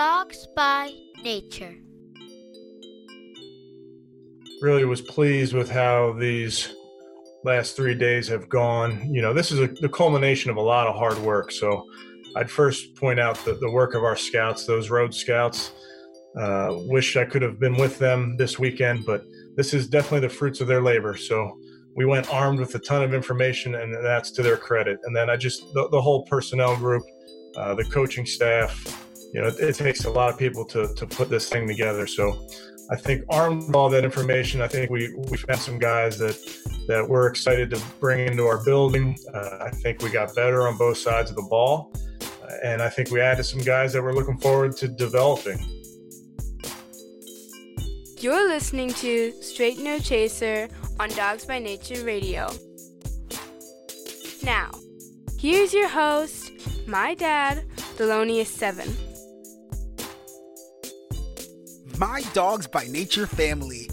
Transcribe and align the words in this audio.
Dawgs 0.00 0.48
by 0.56 0.94
Nature. 1.22 1.76
Really 4.62 4.86
was 4.86 5.02
pleased 5.02 5.52
with 5.52 5.70
how 5.70 6.14
these 6.14 6.74
last 7.44 7.76
three 7.76 7.94
days 7.94 8.26
have 8.28 8.48
gone. 8.48 9.12
You 9.12 9.20
know, 9.20 9.34
this 9.34 9.52
is 9.52 9.58
a, 9.58 9.66
the 9.66 9.90
culmination 9.90 10.50
of 10.50 10.56
a 10.56 10.62
lot 10.62 10.86
of 10.86 10.96
hard 10.96 11.18
work. 11.18 11.52
So 11.52 11.84
I'd 12.34 12.50
first 12.50 12.94
point 12.94 13.20
out 13.20 13.44
the, 13.44 13.52
the 13.60 13.70
work 13.70 13.92
of 13.92 14.02
our 14.02 14.16
scouts, 14.16 14.64
those 14.64 14.88
road 14.88 15.14
scouts. 15.14 15.72
Uh, 16.34 16.78
wish 16.86 17.18
I 17.18 17.26
could 17.26 17.42
have 17.42 17.60
been 17.60 17.76
with 17.76 17.98
them 17.98 18.38
this 18.38 18.58
weekend, 18.58 19.04
but 19.04 19.22
this 19.54 19.74
is 19.74 19.86
definitely 19.86 20.26
the 20.26 20.34
fruits 20.34 20.62
of 20.62 20.66
their 20.66 20.80
labor. 20.80 21.14
So 21.14 21.60
we 21.94 22.06
went 22.06 22.32
armed 22.32 22.58
with 22.58 22.74
a 22.74 22.78
ton 22.78 23.02
of 23.02 23.12
information, 23.12 23.74
and 23.74 23.94
that's 24.02 24.30
to 24.30 24.42
their 24.42 24.56
credit. 24.56 24.98
And 25.04 25.14
then 25.14 25.28
I 25.28 25.36
just, 25.36 25.60
the, 25.74 25.90
the 25.90 26.00
whole 26.00 26.24
personnel 26.24 26.74
group, 26.74 27.02
uh, 27.54 27.74
the 27.74 27.84
coaching 27.84 28.24
staff, 28.24 28.99
you 29.32 29.40
know, 29.40 29.48
it, 29.48 29.60
it, 29.60 29.74
takes 29.76 30.04
a 30.04 30.10
lot 30.10 30.30
of 30.30 30.38
people 30.38 30.64
to, 30.64 30.92
to 30.94 31.06
put 31.06 31.28
this 31.30 31.48
thing 31.48 31.66
together. 31.66 32.06
So 32.06 32.46
I 32.90 32.96
think 32.96 33.24
armed 33.28 33.66
with 33.66 33.76
all 33.76 33.88
that 33.90 34.04
information, 34.04 34.60
I 34.60 34.68
think 34.68 34.90
we, 34.90 35.14
we 35.14 35.36
found 35.36 35.60
some 35.60 35.78
guys 35.78 36.18
that, 36.18 36.36
that 36.88 37.08
we're 37.08 37.28
excited 37.28 37.70
to 37.70 37.80
bring 38.00 38.26
into 38.26 38.46
our 38.46 38.62
building. 38.64 39.16
Uh, 39.32 39.58
I 39.60 39.70
think 39.70 40.02
we 40.02 40.10
got 40.10 40.34
better 40.34 40.66
on 40.66 40.76
both 40.76 40.98
sides 40.98 41.30
of 41.30 41.36
the 41.36 41.46
ball. 41.48 41.92
and 42.64 42.82
I 42.82 42.88
think 42.88 43.10
we 43.10 43.20
added 43.20 43.44
some 43.44 43.60
guys 43.60 43.92
that 43.92 44.02
we're 44.02 44.12
looking 44.12 44.38
forward 44.38 44.76
to 44.78 44.88
developing. 44.88 45.64
You're 48.18 48.48
listening 48.48 48.92
to 48.94 49.32
Straight 49.40 49.78
No 49.78 49.98
Chaser 49.98 50.68
on 50.98 51.08
Dawgs 51.10 51.46
by 51.46 51.58
Nature 51.58 52.04
Radio. 52.04 52.50
Now, 54.42 54.70
here's 55.38 55.72
your 55.72 55.88
host, 55.88 56.52
my 56.86 57.14
dad, 57.14 57.64
Thelonious7. 57.96 59.09
My 62.00 62.22
Dawgs 62.32 62.66
by 62.66 62.84
Nature 62.84 63.26
family, 63.26 63.90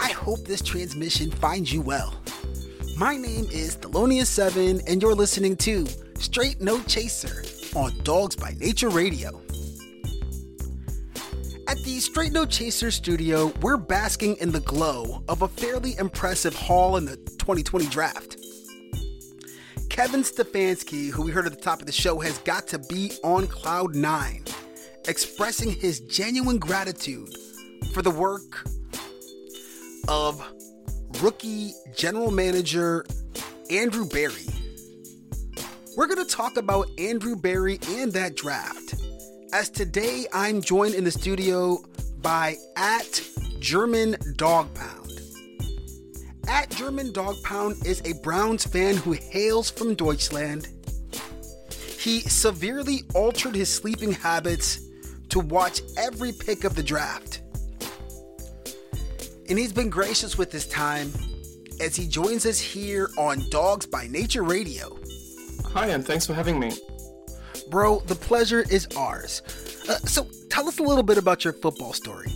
I 0.00 0.12
hope 0.12 0.46
this 0.46 0.62
transmission 0.62 1.30
finds 1.30 1.70
you 1.70 1.82
well. 1.82 2.18
My 2.96 3.18
name 3.18 3.44
is 3.52 3.76
Thelonious7, 3.76 4.82
and 4.86 5.02
you're 5.02 5.14
listening 5.14 5.56
to 5.56 5.86
Straight 6.18 6.62
No 6.62 6.80
Chaser 6.84 7.44
on 7.78 7.92
Dawgs 8.02 8.34
by 8.34 8.54
Nature 8.58 8.88
Radio. 8.88 9.42
At 11.68 11.76
the 11.84 12.00
Straight 12.00 12.32
No 12.32 12.46
Chaser 12.46 12.90
studio, 12.90 13.52
we're 13.60 13.76
basking 13.76 14.36
in 14.36 14.52
the 14.52 14.60
glow 14.60 15.22
of 15.28 15.42
a 15.42 15.48
fairly 15.48 15.98
impressive 15.98 16.54
haul 16.54 16.96
in 16.96 17.04
the 17.04 17.16
2020 17.16 17.84
draft. 17.88 18.38
Kevin 19.90 20.22
Stefanski, 20.22 21.10
who 21.10 21.20
we 21.24 21.30
heard 21.30 21.44
at 21.44 21.52
the 21.52 21.60
top 21.60 21.80
of 21.80 21.84
the 21.84 21.92
show, 21.92 22.20
has 22.20 22.38
got 22.38 22.66
to 22.68 22.78
be 22.78 23.12
on 23.22 23.46
cloud 23.48 23.94
nine, 23.94 24.44
expressing 25.06 25.70
his 25.70 26.00
genuine 26.00 26.56
gratitude 26.56 27.28
for 27.90 28.02
the 28.02 28.10
work 28.10 28.64
of 30.08 30.40
rookie 31.22 31.72
general 31.96 32.30
manager 32.30 33.04
Andrew 33.70 34.08
Berry. 34.08 34.46
We're 35.96 36.06
going 36.06 36.24
to 36.24 36.30
talk 36.30 36.56
about 36.56 36.88
Andrew 36.98 37.34
Berry 37.34 37.78
and 37.88 38.12
that 38.12 38.36
draft 38.36 38.94
as 39.52 39.68
today 39.68 40.26
I'm 40.32 40.62
joined 40.62 40.94
in 40.94 41.04
the 41.04 41.10
studio 41.10 41.84
by 42.22 42.56
at 42.76 43.20
German 43.58 44.16
Dawg 44.36 44.72
Pound. 44.74 45.10
At 46.46 46.70
German 46.70 47.12
Dawg 47.12 47.42
Pound 47.42 47.84
is 47.84 48.00
a 48.04 48.14
Browns 48.22 48.64
fan 48.64 48.96
who 48.96 49.12
hails 49.12 49.68
from 49.70 49.94
Deutschland. 49.94 50.68
He 51.98 52.20
severely 52.20 53.02
altered 53.14 53.54
his 53.54 53.68
sleeping 53.68 54.12
habits 54.12 54.80
to 55.30 55.40
watch 55.40 55.80
every 55.96 56.32
pick 56.32 56.64
of 56.64 56.74
the 56.74 56.82
draft. 56.82 57.39
And 59.50 59.58
he's 59.58 59.72
been 59.72 59.90
gracious 59.90 60.38
with 60.38 60.52
his 60.52 60.68
time 60.68 61.12
as 61.80 61.96
he 61.96 62.06
joins 62.06 62.46
us 62.46 62.60
here 62.60 63.10
on 63.18 63.42
Dawgs 63.50 63.84
by 63.84 64.06
Nature 64.06 64.44
Radio. 64.44 64.96
Hi, 65.72 65.88
and 65.88 66.06
thanks 66.06 66.24
for 66.24 66.34
having 66.34 66.60
me. 66.60 66.70
Bro, 67.68 68.04
the 68.06 68.14
pleasure 68.14 68.64
is 68.70 68.86
ours. 68.96 69.42
Uh, 69.88 69.96
so, 70.06 70.28
tell 70.50 70.68
us 70.68 70.78
a 70.78 70.84
little 70.84 71.02
bit 71.02 71.18
about 71.18 71.42
your 71.42 71.52
football 71.52 71.92
story. 71.92 72.30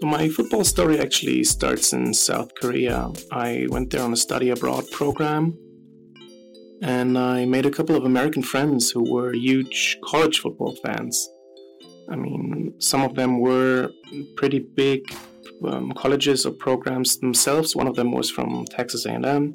So, 0.00 0.06
my 0.06 0.30
football 0.30 0.64
story 0.64 1.00
actually 1.00 1.44
starts 1.44 1.92
in 1.92 2.14
South 2.14 2.54
Korea. 2.54 3.12
I 3.30 3.66
went 3.68 3.90
there 3.90 4.02
on 4.02 4.14
a 4.14 4.16
study 4.16 4.48
abroad 4.48 4.90
program, 4.90 5.54
and 6.80 7.18
I 7.18 7.44
made 7.44 7.66
a 7.66 7.70
couple 7.70 7.94
of 7.94 8.06
American 8.06 8.42
friends 8.42 8.90
who 8.90 9.12
were 9.12 9.34
huge 9.34 9.98
college 10.02 10.38
football 10.38 10.74
fans. 10.82 11.28
I 12.08 12.16
mean, 12.16 12.72
some 12.78 13.02
of 13.02 13.14
them 13.16 13.38
were 13.40 13.90
pretty 14.34 14.60
big 14.60 15.14
um, 15.64 15.92
colleges 15.92 16.46
or 16.46 16.52
programs 16.52 17.18
themselves. 17.18 17.74
One 17.74 17.88
of 17.88 17.96
them 17.96 18.12
was 18.12 18.30
from 18.30 18.64
Texas 18.70 19.06
A&M. 19.06 19.52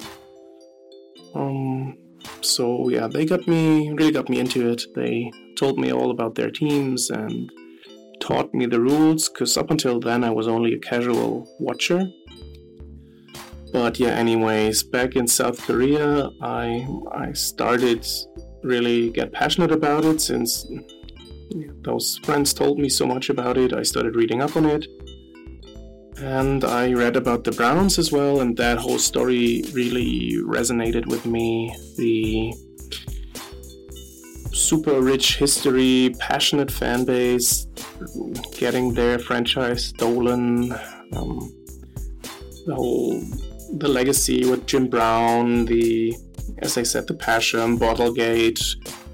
Um, 1.34 1.98
so 2.40 2.88
yeah, 2.88 3.06
they 3.06 3.24
got 3.24 3.46
me 3.48 3.90
really 3.92 4.12
got 4.12 4.28
me 4.28 4.38
into 4.38 4.70
it. 4.70 4.82
They 4.94 5.30
told 5.56 5.78
me 5.78 5.92
all 5.92 6.10
about 6.10 6.34
their 6.34 6.50
teams 6.50 7.10
and 7.10 7.50
taught 8.20 8.52
me 8.54 8.66
the 8.66 8.80
rules 8.80 9.28
because 9.28 9.56
up 9.56 9.70
until 9.70 10.00
then 10.00 10.24
I 10.24 10.30
was 10.30 10.48
only 10.48 10.74
a 10.74 10.78
casual 10.78 11.48
watcher. 11.58 12.06
But 13.72 13.98
yeah, 13.98 14.10
anyways, 14.10 14.84
back 14.84 15.16
in 15.16 15.26
South 15.26 15.58
Korea, 15.60 16.30
I 16.40 16.86
I 17.12 17.32
started 17.32 18.06
really 18.62 19.10
get 19.10 19.32
passionate 19.32 19.72
about 19.72 20.04
it 20.04 20.20
since 20.20 20.66
those 21.82 22.18
friends 22.24 22.54
told 22.54 22.78
me 22.78 22.88
so 22.88 23.06
much 23.06 23.28
about 23.30 23.58
it. 23.58 23.72
I 23.72 23.82
started 23.82 24.16
reading 24.16 24.42
up 24.42 24.56
on 24.56 24.64
it. 24.66 24.86
And 26.18 26.64
I 26.64 26.92
read 26.92 27.16
about 27.16 27.44
the 27.44 27.52
Browns 27.52 27.98
as 27.98 28.12
well, 28.12 28.40
and 28.40 28.56
that 28.56 28.78
whole 28.78 28.98
story 28.98 29.64
really 29.72 30.38
resonated 30.44 31.06
with 31.06 31.26
me. 31.26 31.74
The 31.96 32.54
super 34.52 35.00
rich 35.00 35.36
history, 35.36 36.14
passionate 36.20 36.70
fan 36.70 37.04
base, 37.04 37.66
getting 38.52 38.94
their 38.94 39.18
franchise 39.18 39.86
stolen, 39.86 40.72
um, 41.12 41.52
the 42.66 42.74
whole 42.74 43.20
the 43.78 43.88
legacy 43.88 44.48
with 44.48 44.66
Jim 44.66 44.88
Brown, 44.88 45.64
the 45.64 46.16
as 46.58 46.78
I 46.78 46.84
said, 46.84 47.08
the 47.08 47.14
passion, 47.14 47.76
Bottlegate, 47.76 48.60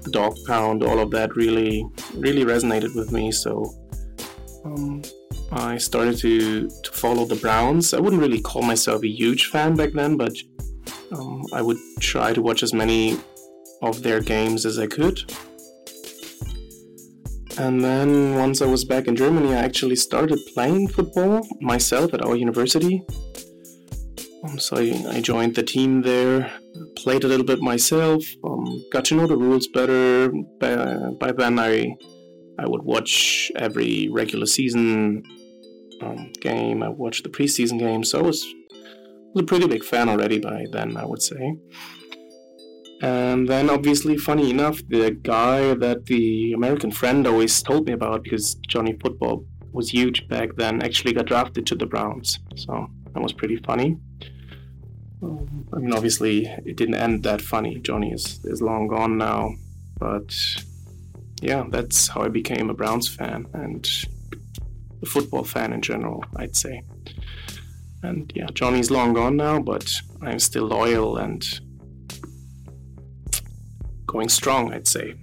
the 0.03 0.11
Dawg 0.11 0.37
Pound, 0.45 0.83
all 0.83 0.99
of 0.99 1.09
that 1.11 1.35
really 1.35 1.83
really 2.13 2.45
resonated 2.45 2.95
with 2.95 3.11
me. 3.11 3.31
So. 3.31 3.73
Um, 4.63 5.01
I 5.51 5.77
started 5.77 6.17
to, 6.19 6.69
to 6.69 6.91
follow 6.91 7.25
the 7.25 7.35
Browns. 7.35 7.93
I 7.93 7.99
wouldn't 7.99 8.21
really 8.21 8.39
call 8.39 8.61
myself 8.61 9.03
a 9.03 9.07
huge 9.07 9.47
fan 9.47 9.75
back 9.75 9.91
then, 9.91 10.15
but 10.15 10.33
um, 11.11 11.43
I 11.53 11.61
would 11.61 11.77
try 11.99 12.31
to 12.31 12.41
watch 12.41 12.63
as 12.63 12.73
many 12.73 13.19
of 13.81 14.01
their 14.01 14.21
games 14.21 14.65
as 14.65 14.79
I 14.79 14.87
could. 14.87 15.19
And 17.57 17.83
then 17.83 18.35
once 18.35 18.61
I 18.61 18.65
was 18.65 18.85
back 18.85 19.07
in 19.07 19.15
Germany, 19.15 19.53
I 19.53 19.57
actually 19.57 19.97
started 19.97 20.39
playing 20.53 20.87
football 20.87 21.45
myself 21.59 22.13
at 22.13 22.23
our 22.23 22.37
university. 22.37 23.03
Um, 24.43 24.57
so 24.57 24.77
I, 24.77 25.17
I, 25.17 25.21
joined 25.21 25.53
the 25.53 25.61
team 25.61 26.01
there, 26.01 26.51
played 26.95 27.23
a 27.25 27.27
little 27.27 27.45
bit 27.45 27.59
myself, 27.59 28.23
um, 28.43 28.83
got 28.91 29.05
to 29.05 29.15
know 29.15 29.27
the 29.27 29.37
rules 29.37 29.67
better. 29.67 30.31
By, 30.59 31.11
by 31.19 31.31
then, 31.31 31.59
I 31.59 31.95
I 32.57 32.67
would 32.67 32.83
watch 32.83 33.51
every 33.55 34.09
regular 34.09 34.45
season 34.45 35.23
um, 36.01 36.31
game. 36.39 36.83
I 36.83 36.89
watched 36.89 37.23
the 37.23 37.29
preseason 37.29 37.79
game, 37.79 38.03
so 38.03 38.19
I 38.19 38.21
was, 38.21 38.45
was 39.33 39.43
a 39.43 39.45
pretty 39.45 39.67
big 39.67 39.83
fan 39.83 40.09
already 40.09 40.39
by 40.39 40.65
then, 40.71 40.97
I 40.97 41.05
would 41.05 41.21
say. 41.21 41.55
And 43.01 43.47
then, 43.49 43.69
obviously, 43.69 44.17
funny 44.17 44.51
enough, 44.51 44.79
the 44.87 45.11
guy 45.11 45.73
that 45.73 46.05
the 46.05 46.53
American 46.53 46.91
friend 46.91 47.25
always 47.25 47.61
told 47.63 47.87
me 47.87 47.93
about, 47.93 48.23
because 48.23 48.55
Johnny 48.67 48.95
Football 49.01 49.45
was 49.71 49.89
huge 49.89 50.27
back 50.27 50.55
then, 50.55 50.83
actually 50.83 51.13
got 51.13 51.25
drafted 51.25 51.65
to 51.67 51.75
the 51.75 51.87
Browns. 51.87 52.39
So 52.55 52.87
that 53.13 53.23
was 53.23 53.33
pretty 53.33 53.57
funny. 53.57 53.97
Um, 55.23 55.67
I 55.73 55.77
mean, 55.77 55.93
obviously, 55.93 56.45
it 56.65 56.75
didn't 56.77 56.95
end 56.95 57.23
that 57.23 57.41
funny. 57.41 57.79
Johnny 57.79 58.11
is, 58.11 58.39
is 58.43 58.61
long 58.61 58.87
gone 58.87 59.17
now. 59.17 59.55
But 59.97 60.35
yeah, 61.41 61.65
that's 61.69 62.07
how 62.07 62.21
I 62.21 62.27
became 62.27 62.69
a 62.69 62.73
Browns 62.73 63.07
fan. 63.07 63.47
And 63.53 63.87
a 65.01 65.05
football 65.05 65.43
fan 65.43 65.73
in 65.73 65.81
general, 65.81 66.23
I'd 66.35 66.55
say. 66.55 66.83
And 68.03 68.31
yeah, 68.35 68.47
Johnny's 68.53 68.91
long 68.91 69.13
gone 69.13 69.37
now, 69.37 69.59
but 69.59 69.91
I'm 70.21 70.39
still 70.39 70.65
loyal 70.65 71.17
and 71.17 71.43
going 74.07 74.29
strong, 74.29 74.73
I'd 74.73 74.87
say. 74.87 75.15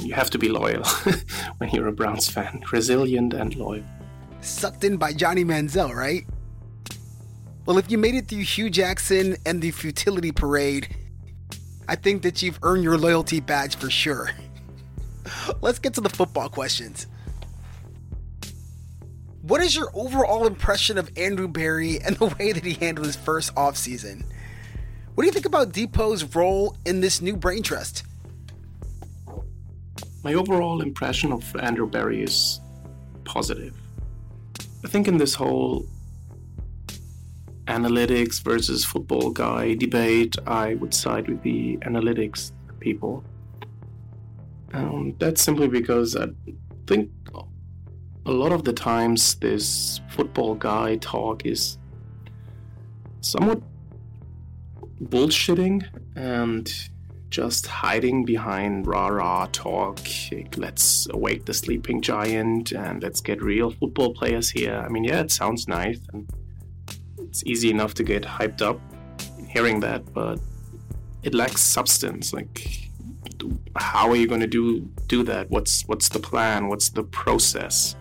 You 0.00 0.14
have 0.14 0.30
to 0.30 0.38
be 0.38 0.48
loyal 0.48 0.84
when 1.58 1.70
you're 1.70 1.88
a 1.88 1.92
Browns 1.92 2.28
fan, 2.28 2.62
resilient 2.70 3.32
and 3.32 3.54
loyal. 3.56 3.84
Sucked 4.40 4.84
in 4.84 4.96
by 4.96 5.12
Johnny 5.12 5.44
Manziel, 5.44 5.94
right? 5.94 6.24
Well, 7.64 7.78
if 7.78 7.90
you 7.90 7.98
made 7.98 8.14
it 8.14 8.28
through 8.28 8.42
Hue 8.42 8.70
Jackson 8.70 9.36
and 9.44 9.60
the 9.60 9.72
futility 9.72 10.30
parade, 10.30 10.94
I 11.88 11.96
think 11.96 12.22
that 12.22 12.42
you've 12.42 12.58
earned 12.62 12.84
your 12.84 12.96
loyalty 12.96 13.40
badge 13.40 13.76
for 13.76 13.90
sure. 13.90 14.30
let's 15.60 15.78
get 15.78 15.94
to 15.94 16.00
the 16.00 16.08
football 16.08 16.48
questions. 16.48 17.06
What 19.46 19.62
is 19.62 19.76
your 19.76 19.90
overall 19.94 20.44
impression 20.44 20.98
of 20.98 21.08
Andrew 21.16 21.46
Berry 21.46 22.00
and 22.00 22.16
the 22.16 22.26
way 22.26 22.50
that 22.50 22.64
he 22.64 22.74
handled 22.74 23.06
his 23.06 23.14
first 23.14 23.54
offseason? 23.54 24.24
What 25.14 25.22
do 25.22 25.26
you 25.26 25.32
think 25.32 25.46
about 25.46 25.70
Depot's 25.70 26.34
role 26.34 26.76
in 26.84 27.00
this 27.00 27.22
new 27.22 27.36
brain 27.36 27.62
trust? 27.62 28.02
My 30.24 30.34
overall 30.34 30.82
impression 30.82 31.32
of 31.32 31.44
Andrew 31.60 31.88
Berry 31.88 32.24
is 32.24 32.58
positive. 33.22 33.76
I 34.84 34.88
think 34.88 35.06
in 35.06 35.16
this 35.16 35.36
whole 35.36 35.86
analytics 37.68 38.42
versus 38.42 38.84
football 38.84 39.30
guy 39.30 39.74
debate, 39.74 40.34
I 40.48 40.74
would 40.74 40.92
side 40.92 41.28
with 41.28 41.40
the 41.42 41.76
analytics 41.82 42.50
people. 42.80 43.22
Um, 44.72 45.14
that's 45.20 45.40
simply 45.40 45.68
because 45.68 46.16
I 46.16 46.30
think 46.88 47.10
a 48.26 48.32
lot 48.32 48.50
of 48.50 48.64
the 48.64 48.72
times 48.72 49.36
this 49.36 50.00
football 50.08 50.56
guy 50.56 50.96
talk 50.96 51.46
is 51.46 51.78
somewhat 53.20 53.60
bullshitting 55.04 55.86
and 56.16 56.72
just 57.30 57.66
hiding 57.66 58.24
behind 58.24 58.86
rah 58.86 59.08
rah 59.08 59.46
talk. 59.52 60.00
Let's 60.56 61.06
awake 61.10 61.44
the 61.44 61.54
sleeping 61.54 62.00
giant 62.00 62.72
and 62.72 63.00
let's 63.00 63.20
get 63.20 63.42
real 63.42 63.70
football 63.70 64.12
players 64.12 64.50
here. 64.50 64.82
I 64.84 64.88
mean, 64.88 65.04
yeah, 65.04 65.20
it 65.20 65.30
sounds 65.30 65.68
nice 65.68 66.00
and 66.12 66.28
it's 67.18 67.44
easy 67.46 67.70
enough 67.70 67.94
to 67.94 68.02
get 68.02 68.24
hyped 68.24 68.60
up 68.60 68.80
hearing 69.48 69.78
that, 69.80 70.12
but 70.12 70.40
it 71.22 71.32
lacks 71.32 71.60
substance. 71.60 72.32
Like, 72.32 72.90
how 73.76 74.08
are 74.10 74.16
you 74.16 74.26
going 74.26 74.40
to 74.40 74.46
do 74.48 74.80
do 75.06 75.22
that? 75.24 75.48
What's 75.50 75.82
what's 75.86 76.08
the 76.08 76.18
plan? 76.18 76.68
What's 76.68 76.88
the 76.88 77.04
process? 77.04 77.94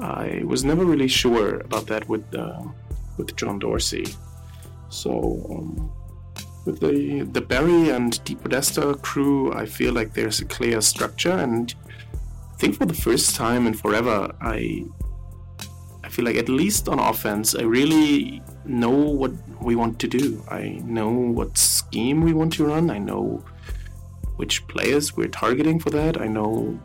I 0.00 0.42
was 0.44 0.64
never 0.64 0.84
really 0.84 1.08
sure 1.08 1.60
about 1.60 1.86
that 1.86 2.08
with 2.08 2.24
uh, 2.34 2.62
with 3.16 3.34
John 3.36 3.58
Dorsey. 3.58 4.06
So 4.88 5.44
um, 5.50 5.90
with 6.64 6.80
the 6.80 7.22
the 7.32 7.40
Berry 7.40 7.90
and 7.90 8.12
DePodesta 8.24 9.00
crew, 9.02 9.52
I 9.52 9.66
feel 9.66 9.92
like 9.92 10.14
there's 10.14 10.40
a 10.40 10.44
clear 10.44 10.80
structure, 10.80 11.32
and 11.32 11.74
I 12.52 12.56
think 12.56 12.76
for 12.76 12.86
the 12.86 12.94
first 12.94 13.36
time 13.36 13.66
in 13.66 13.74
forever, 13.74 14.32
I 14.40 14.84
I 16.04 16.08
feel 16.08 16.24
like 16.24 16.36
at 16.36 16.48
least 16.48 16.88
on 16.88 16.98
offense, 16.98 17.54
I 17.54 17.62
really 17.62 18.42
know 18.64 18.90
what 18.90 19.32
we 19.60 19.76
want 19.76 19.98
to 20.00 20.08
do. 20.08 20.42
I 20.48 20.80
know 20.84 21.10
what 21.10 21.58
scheme 21.58 22.22
we 22.22 22.32
want 22.32 22.52
to 22.54 22.66
run. 22.66 22.90
I 22.90 22.98
know 22.98 23.44
which 24.36 24.66
players 24.68 25.16
we're 25.16 25.28
targeting 25.28 25.80
for 25.80 25.90
that. 25.90 26.20
I 26.20 26.28
know 26.28 26.78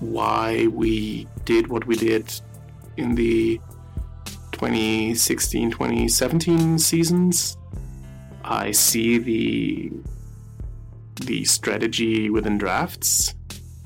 why 0.00 0.66
we 0.68 1.26
did 1.44 1.68
what 1.68 1.86
we 1.86 1.96
did 1.96 2.32
in 2.96 3.14
the 3.14 3.60
2016 4.52 5.70
2017 5.70 6.78
seasons. 6.78 7.56
I 8.44 8.72
see 8.72 9.18
the 9.18 9.92
the 11.26 11.44
strategy 11.44 12.30
within 12.30 12.58
drafts. 12.58 13.34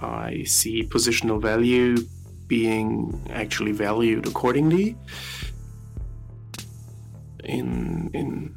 I 0.00 0.44
see 0.44 0.84
positional 0.84 1.40
value 1.40 1.96
being 2.46 3.20
actually 3.30 3.72
valued 3.72 4.26
accordingly. 4.26 4.96
In 7.44 8.10
in 8.14 8.54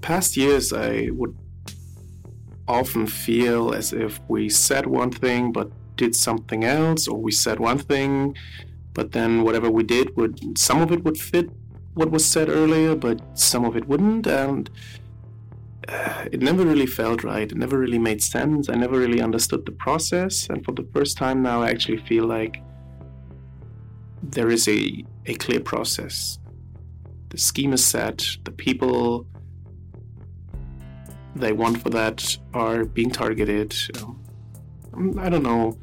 past 0.00 0.36
years, 0.36 0.72
I 0.72 1.08
would 1.12 1.36
often 2.68 3.06
feel 3.06 3.74
as 3.74 3.92
if 3.92 4.20
we 4.28 4.48
said 4.48 4.86
one 4.86 5.10
thing 5.10 5.52
but 5.52 5.70
did 6.04 6.14
something 6.28 6.62
else, 6.78 7.02
or 7.10 7.16
we 7.26 7.32
said 7.44 7.58
one 7.70 7.80
thing, 7.92 8.12
but 8.96 9.06
then 9.16 9.30
whatever 9.46 9.68
we 9.78 9.84
did 9.96 10.06
would 10.16 10.34
some 10.68 10.80
of 10.84 10.88
it 10.94 11.00
would 11.04 11.18
fit 11.32 11.48
what 11.98 12.10
was 12.16 12.24
said 12.34 12.48
earlier, 12.60 12.92
but 13.06 13.18
some 13.50 13.64
of 13.68 13.76
it 13.76 13.84
wouldn't, 13.90 14.26
and 14.26 14.70
uh, 15.88 16.24
it 16.34 16.40
never 16.48 16.64
really 16.72 16.90
felt 17.00 17.18
right. 17.32 17.48
It 17.52 17.58
never 17.64 17.78
really 17.84 18.02
made 18.10 18.20
sense. 18.36 18.68
I 18.72 18.76
never 18.84 18.98
really 19.04 19.20
understood 19.28 19.62
the 19.66 19.76
process, 19.86 20.34
and 20.50 20.58
for 20.64 20.72
the 20.72 20.86
first 20.94 21.12
time 21.24 21.38
now, 21.50 21.58
I 21.62 21.68
actually 21.74 22.02
feel 22.10 22.26
like 22.38 22.54
there 24.36 24.50
is 24.56 24.64
a, 24.68 25.04
a 25.32 25.34
clear 25.44 25.60
process. 25.60 26.38
The 27.30 27.38
scheme 27.38 27.72
is 27.72 27.84
set, 27.84 28.18
the 28.44 28.54
people 28.66 29.26
they 31.34 31.52
want 31.52 31.82
for 31.82 31.90
that 31.90 32.18
are 32.52 32.84
being 32.84 33.10
targeted. 33.10 33.70
Um, 34.94 35.18
I 35.18 35.28
don't 35.32 35.46
know 35.50 35.78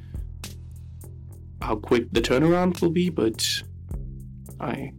how 1.61 1.75
quick 1.75 2.11
the 2.11 2.21
turnaround 2.21 2.81
will 2.81 2.91
be, 2.91 3.09
but 3.09 3.45
I 4.59 4.93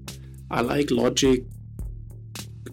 I 0.50 0.60
like 0.60 0.90
logic. 0.90 1.44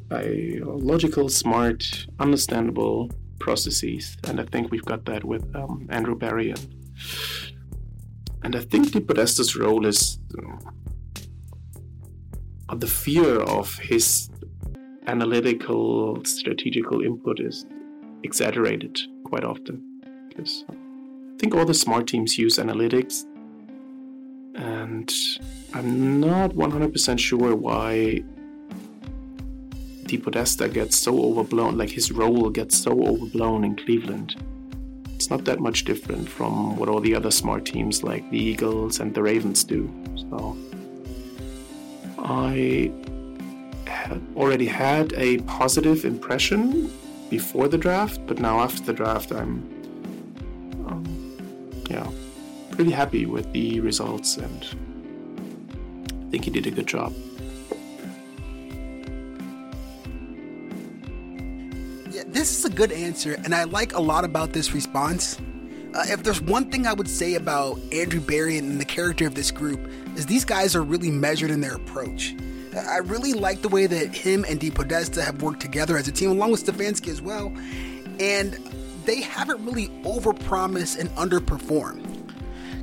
I 0.10 0.60
logical, 0.63 1.28
smart, 1.28 2.07
understandable 2.19 3.12
processes, 3.39 4.18
and 4.28 4.39
I 4.39 4.45
think 4.45 4.72
we've 4.72 4.86
got 4.86 5.06
that 5.06 5.24
with 5.24 5.44
um, 5.56 5.88
Andrew 5.89 6.16
Berry 6.16 6.51
and 6.51 6.74
and 8.44 8.56
I 8.56 8.62
think 8.62 8.89
DePodesta's 8.89 9.56
role 9.56 9.86
is 9.86 10.19
uh, 10.38 10.72
the 12.75 12.88
fear 12.88 13.42
of 13.42 13.78
his 13.80 14.30
analytical, 15.07 16.24
strategical 16.24 17.01
input 17.01 17.40
is 17.40 17.66
exaggerated 18.24 19.00
quite 19.25 19.44
often. 19.44 19.83
Because 20.30 20.63
I 20.69 20.75
think 21.40 21.56
all 21.56 21.66
the 21.66 21.74
smart 21.74 22.07
teams 22.07 22.38
use 22.38 22.57
analytics, 22.57 23.25
and 24.57 25.13
I'm 25.74 26.19
not 26.19 26.51
100% 26.51 27.19
sure 27.19 27.56
why 27.56 28.24
DePodesta 30.06 30.74
gets 30.74 30.98
so 30.98 31.24
overblown, 31.24 31.77
like 31.77 31.89
his 31.89 32.12
role 32.12 32.50
gets 32.50 32.77
so 32.77 32.92
overblown 33.06 33.63
in 33.63 33.75
Cleveland. 33.75 34.36
It's 35.15 35.30
not 35.30 35.45
that 35.45 35.59
much 35.59 35.83
different 35.83 36.27
from 36.30 36.75
what 36.77 36.89
all 36.89 37.00
the 37.00 37.13
other 37.15 37.31
smart 37.31 37.65
teams 37.65 38.04
like 38.04 38.30
the 38.30 38.38
Eagles 38.38 39.00
and 39.00 39.13
the 39.13 39.21
Ravens 39.21 39.63
do. 39.63 39.92
So 40.15 40.57
I 42.19 42.92
had 43.86 44.21
already 44.36 44.68
had 44.68 45.13
a 45.13 45.39
positive 45.39 46.06
impression 46.06 46.92
before 47.30 47.68
the 47.68 47.77
draft, 47.77 48.21
but 48.27 48.39
now 48.39 48.59
after 48.59 48.83
the 48.83 48.94
draft, 48.94 49.31
I'm, 49.31 49.77
pretty 52.78 52.92
happy 52.92 53.26
with 53.26 53.52
the 53.54 53.80
results 53.80 54.38
and 54.38 54.68
I 56.28 56.30
think 56.30 56.46
he 56.46 56.52
did 56.52 56.68
a 56.68 56.69
good 56.72 56.86
job. 56.86 57.12
Yeah, 62.12 62.22
this 62.28 62.56
is 62.56 62.66
a 62.66 62.69
good 62.69 62.92
answer, 62.92 63.34
and 63.44 63.56
I 63.56 63.64
like 63.64 63.96
a 63.96 64.00
lot 64.00 64.26
about 64.26 64.54
this 64.54 64.74
response. 64.74 65.40
Uh, 65.96 66.04
if 66.07 66.22
there's 66.22 66.40
one 66.40 66.69
thing 66.69 66.86
I 66.86 66.94
would 66.94 67.10
say 67.10 67.34
about 67.34 67.80
Andrew 67.92 68.19
Berry 68.19 68.60
and 68.60 68.80
the 68.80 68.86
character 68.86 69.26
of 69.26 69.34
this 69.34 69.50
group, 69.50 69.80
is 70.16 70.28
these 70.28 70.46
guys 70.46 70.76
are 70.76 70.84
really 70.84 71.10
measured 71.10 71.50
in 71.50 71.62
their 71.62 71.74
approach. 71.74 72.36
I 72.76 72.98
really 72.98 73.34
like 73.34 73.64
the 73.64 73.69
way 73.69 73.88
that 73.88 74.14
him 74.14 74.46
and 74.48 74.60
DePodesta 74.60 75.24
have 75.24 75.42
worked 75.42 75.62
together 75.62 75.98
as 75.98 76.07
a 76.07 76.12
team, 76.12 76.30
along 76.30 76.52
with 76.52 76.64
Stefanski 76.64 77.07
as 77.07 77.24
well. 77.24 77.52
And 78.19 78.54
they 79.06 79.22
haven't 79.22 79.66
really 79.66 79.88
overpromised 80.04 81.00
and 81.00 81.10
underperformed. 81.12 82.17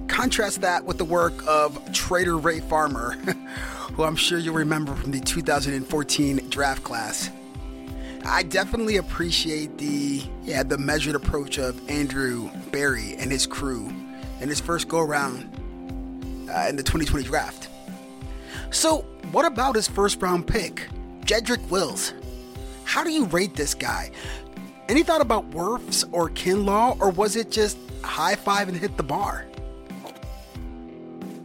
Contrast 0.08 0.60
that 0.60 0.84
with 0.84 0.98
the 0.98 1.04
work 1.04 1.34
of 1.46 1.92
Trader 1.92 2.36
Ray 2.36 2.60
Farmer, 2.60 3.12
who 3.94 4.02
I'm 4.04 4.16
sure 4.16 4.38
you'll 4.38 4.54
remember 4.54 4.94
from 4.94 5.10
the 5.10 5.20
2014 5.20 6.48
draft 6.50 6.84
class. 6.84 7.30
I 8.26 8.42
definitely 8.42 8.96
appreciate 8.96 9.76
the 9.76 10.22
yeah 10.44 10.62
the 10.62 10.78
measured 10.78 11.14
approach 11.14 11.58
of 11.58 11.88
Andrew 11.90 12.50
Berry 12.70 13.14
and 13.16 13.30
his 13.30 13.46
crew 13.46 13.92
in 14.40 14.48
his 14.48 14.60
first 14.60 14.88
go 14.88 15.00
around 15.00 15.42
uh, 16.50 16.66
in 16.68 16.76
the 16.76 16.82
2020 16.82 17.24
draft. 17.24 17.68
So, 18.70 19.02
what 19.30 19.44
about 19.44 19.74
his 19.74 19.88
first 19.88 20.20
round 20.22 20.46
pick, 20.46 20.88
Jedrick 21.20 21.68
Wills? 21.68 22.12
How 22.84 23.04
do 23.04 23.10
you 23.10 23.26
rate 23.26 23.54
this 23.54 23.74
guy? 23.74 24.10
Any 24.88 25.02
thought 25.02 25.20
about 25.20 25.50
Wirfs 25.50 26.04
or 26.12 26.28
Kinlaw, 26.28 27.00
or 27.00 27.10
was 27.10 27.36
it 27.36 27.50
just 27.50 27.78
high 28.02 28.34
five 28.34 28.68
and 28.68 28.76
hit 28.76 28.96
the 28.96 29.02
bar? 29.02 29.46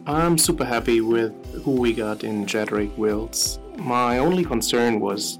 I'm 0.09 0.39
super 0.39 0.65
happy 0.65 1.01
with 1.01 1.33
who 1.61 1.73
we 1.73 1.93
got 1.93 2.23
in 2.23 2.47
Jedrick 2.47 2.97
Wills. 2.97 3.59
My 3.77 4.17
only 4.17 4.43
concern 4.43 4.99
was 4.99 5.37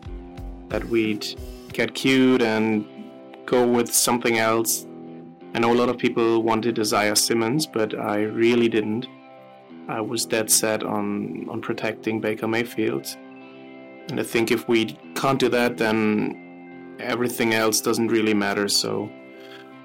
that 0.67 0.85
we'd 0.85 1.25
get 1.73 1.95
cute 1.95 2.43
and 2.43 2.85
go 3.47 3.65
with 3.67 3.91
something 3.91 4.37
else. 4.37 4.85
I 5.55 5.59
know 5.59 5.73
a 5.73 5.79
lot 5.81 5.89
of 5.89 5.97
people 5.97 6.43
wanted 6.43 6.77
Isaiah 6.77 7.15
Simmons, 7.15 7.65
but 7.65 7.97
I 7.99 8.19
really 8.21 8.69
didn't. 8.69 9.07
I 9.87 10.01
was 10.01 10.27
dead 10.27 10.51
set 10.51 10.83
on, 10.83 11.49
on 11.49 11.61
protecting 11.61 12.21
Baker 12.21 12.47
Mayfield. 12.47 13.07
And 14.09 14.19
I 14.19 14.23
think 14.23 14.51
if 14.51 14.67
we 14.67 14.95
can't 15.15 15.39
do 15.39 15.49
that, 15.49 15.77
then 15.77 16.95
everything 16.99 17.55
else 17.55 17.81
doesn't 17.81 18.09
really 18.09 18.35
matter. 18.35 18.67
So 18.67 19.09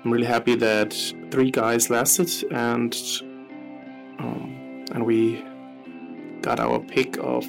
I'm 0.04 0.12
really 0.12 0.26
happy 0.26 0.56
that 0.56 0.92
three 1.30 1.50
guys 1.50 1.88
lasted 1.88 2.30
and 2.52 2.94
um, 4.18 4.53
and 4.94 5.04
we 5.04 5.44
got 6.40 6.60
our 6.60 6.78
pick 6.78 7.18
of 7.18 7.44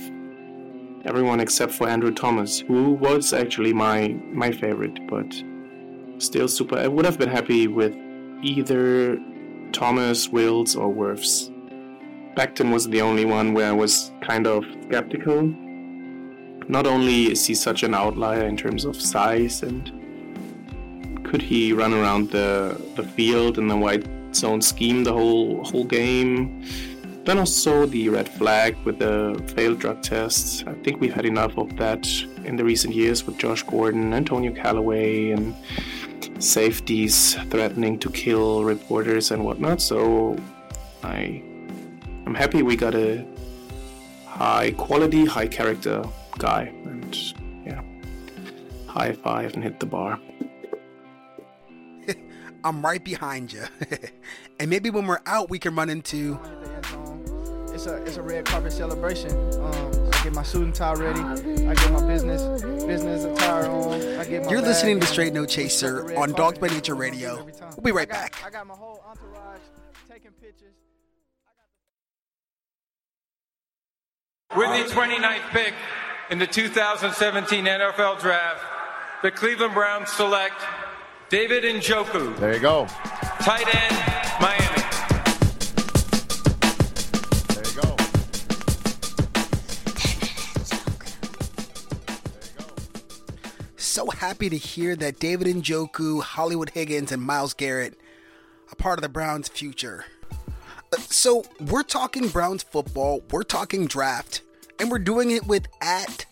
everyone 1.05 1.39
except 1.39 1.71
for 1.71 1.87
Andrew 1.87 2.11
Thomas, 2.11 2.59
who 2.59 2.93
was 2.93 3.31
actually 3.31 3.71
my 3.71 4.09
my 4.31 4.51
favorite, 4.51 5.07
but 5.07 5.31
still 6.17 6.47
super. 6.47 6.77
I 6.77 6.87
would 6.87 7.05
have 7.05 7.17
been 7.17 7.29
happy 7.29 7.67
with 7.67 7.95
either 8.41 9.17
Thomas, 9.71 10.29
Wills, 10.29 10.75
or 10.75 10.93
Wirfs. 10.93 11.51
Becton 12.35 12.73
was 12.73 12.89
the 12.89 13.01
only 13.01 13.25
one 13.25 13.53
where 13.53 13.69
I 13.69 13.71
was 13.71 14.11
kind 14.21 14.47
of 14.47 14.65
skeptical. 14.87 15.43
Not 16.67 16.87
only 16.87 17.31
is 17.31 17.45
he 17.45 17.53
such 17.53 17.83
an 17.83 17.93
outlier 17.93 18.45
in 18.45 18.57
terms 18.57 18.85
of 18.85 18.99
size 18.99 19.61
and 19.61 19.91
could 21.23 21.41
he 21.41 21.73
run 21.73 21.93
around 21.93 22.31
the 22.31 22.81
the 22.95 23.03
field 23.03 23.57
in 23.57 23.67
the 23.67 23.77
wide 23.77 24.07
zone 24.35 24.61
scheme 24.61 25.03
the 25.03 25.13
whole 25.13 25.63
whole 25.63 25.85
game? 25.85 26.63
Then 27.25 27.39
also 27.39 27.87
the 27.87 28.09
red 28.09 28.29
flag 28.29 28.77
with 28.85 28.99
the 28.99 29.41
failed 29.55 29.79
drug 29.79 30.03
tests. 30.03 30.63
I 30.67 30.73
think 30.73 31.01
we've 31.01 31.13
had 31.13 31.25
enough 31.25 31.57
of 31.57 31.75
that 31.77 32.07
in 32.43 32.55
the 32.55 32.63
recent 32.63 32.93
years 32.93 33.25
with 33.25 33.37
Josh 33.39 33.63
Gordon, 33.63 34.13
Antonio 34.13 34.53
Callaway, 34.53 35.31
and 35.31 35.55
safeties 36.39 37.33
threatening 37.49 37.97
to 37.99 38.09
kill 38.11 38.63
reporters 38.63 39.31
and 39.31 39.43
whatnot. 39.43 39.81
So 39.81 40.37
I 41.03 41.41
I'm 42.25 42.35
happy 42.35 42.61
we 42.61 42.75
got 42.75 42.95
a 42.95 43.25
high 44.27 44.71
quality, 44.71 45.25
high 45.25 45.47
character 45.47 46.03
guy, 46.37 46.73
and 46.85 47.33
yeah, 47.65 47.81
high 48.87 49.13
five 49.13 49.53
and 49.53 49.63
hit 49.63 49.79
the 49.79 49.85
bar. 49.85 50.19
I'm 52.63 52.85
right 52.85 53.03
behind 53.03 53.53
you. 53.53 53.63
and 54.59 54.69
maybe 54.69 54.89
when 54.89 55.07
we're 55.07 55.21
out, 55.25 55.49
we 55.49 55.59
can 55.59 55.75
run 55.75 55.89
into. 55.89 56.39
It's 57.85 57.93
a 57.93 58.03
it's 58.03 58.17
a 58.17 58.21
red 58.23 58.45
carpet 58.45 58.73
celebration. 58.73 59.29
Um, 59.61 60.09
I 60.11 60.23
get 60.23 60.33
my 60.33 60.41
suit 60.41 60.63
and 60.63 60.73
tie 60.73 60.93
ready. 60.93 61.19
I 61.67 61.75
get 61.75 61.91
my 61.91 62.03
business 62.07 62.41
business 62.83 63.25
attire 63.25 63.67
on. 63.67 64.01
I 64.17 64.25
get 64.25 64.43
my. 64.43 64.49
You're 64.49 64.61
bag, 64.61 64.69
listening 64.69 64.99
to 65.01 65.05
and 65.05 65.05
Straight 65.05 65.33
No 65.33 65.45
Chaser 65.45 66.05
on 66.17 66.31
carpet 66.31 66.35
Dawgs 66.35 66.57
by 66.57 66.65
Nature 66.69 66.95
Radio. 66.95 67.43
We'll 67.77 67.83
be 67.83 67.91
right 67.91 68.09
I 68.09 68.11
got- 68.11 68.31
back. 68.31 68.43
I 68.43 68.49
got 68.49 68.65
my 68.65 68.73
whole 68.73 69.03
entourage 69.07 69.59
taking 70.09 70.31
pictures. 70.31 70.73
With 74.57 74.87
the 74.89 74.91
29th 74.91 75.49
pick 75.51 75.75
in 76.31 76.39
the 76.39 76.47
2017 76.47 77.65
NFL 77.65 78.19
Draft, 78.19 78.63
the 79.21 79.29
Cleveland 79.29 79.75
Browns 79.75 80.09
select 80.09 80.55
David 81.29 81.63
Njoku, 81.63 82.35
There 82.39 82.51
you 82.55 82.59
go. 82.59 82.87
tight 83.41 83.67
end, 83.75 84.24
happy 94.25 94.49
to 94.49 94.57
hear 94.57 94.95
that 94.95 95.19
David 95.19 95.45
Njoku, 95.45 96.19
Hollywood 96.19 96.71
Higgins, 96.71 97.11
and 97.11 97.21
Myles 97.21 97.53
Garrett 97.53 97.93
are 98.71 98.75
part 98.75 98.97
of 98.97 99.03
the 99.03 99.09
Browns' 99.09 99.47
future. 99.47 100.05
Uh, 100.91 100.97
So 100.97 101.43
we're 101.59 101.83
talking 101.83 102.29
Browns 102.29 102.63
football, 102.63 103.21
we're 103.29 103.43
talking 103.43 103.85
draft, 103.85 104.41
and 104.79 104.89
we're 104.89 104.97
doing 104.97 105.29
it 105.29 105.45
with 105.45 105.67
at 105.79 106.25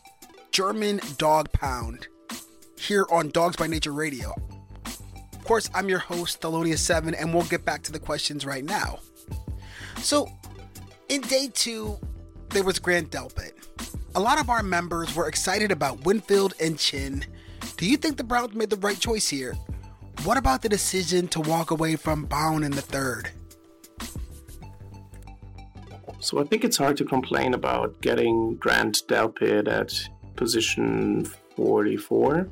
German 0.52 1.02
Dawg 1.20 1.52
Pound 1.52 2.08
here 2.80 3.06
on 3.12 3.30
Dawgs 3.30 3.58
by 3.58 3.68
Nature 3.68 3.94
Radio. 3.94 4.34
Of 5.34 5.44
course, 5.44 5.70
I'm 5.76 5.88
your 5.88 6.00
host, 6.00 6.42
Thelonious7, 6.42 7.14
and 7.16 7.32
we'll 7.32 7.44
get 7.44 7.64
back 7.64 7.84
to 7.84 7.92
the 7.92 8.00
questions 8.00 8.44
right 8.44 8.66
now. 8.66 9.02
So, 10.00 10.28
in 11.10 11.22
day 11.22 11.48
two, 11.54 12.00
there 12.50 12.64
was 12.64 12.80
Grant 12.80 13.12
Delpit. 13.12 13.52
A 14.16 14.20
lot 14.20 14.40
of 14.40 14.50
our 14.50 14.64
members 14.64 15.16
were 15.16 15.28
excited 15.28 15.72
about 15.72 16.06
Winfield 16.06 16.56
and 16.60 16.80
Chinn. 16.80 17.24
Do 17.84 17.90
you 17.90 17.98
think 17.98 18.16
the 18.16 18.24
Browns 18.24 18.54
made 18.54 18.70
the 18.70 18.78
right 18.78 18.98
choice 18.98 19.28
here? 19.28 19.56
What 20.24 20.38
about 20.38 20.62
the 20.62 20.70
decision 20.70 21.28
to 21.28 21.42
walk 21.42 21.70
away 21.70 21.98
from 21.98 22.24
Baun 22.24 22.63
in 22.63 22.72
the 22.72 22.82
third? 22.82 23.30
So 26.22 26.40
I 26.40 26.46
think 26.46 26.63
it's 26.63 26.78
hard 26.78 26.96
to 26.96 27.04
complain 27.04 27.54
about 27.54 28.00
getting 28.00 28.56
Grant 28.56 29.02
Delpit 29.10 29.68
at 29.68 29.92
position 30.38 31.25
44 31.58 32.50